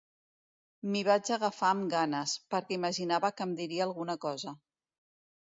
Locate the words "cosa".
4.29-4.59